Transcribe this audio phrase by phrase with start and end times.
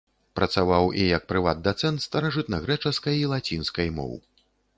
[0.37, 4.13] Працаваў і як прыват-дацэнт старажытнагрэчаскай і лацінскай моў.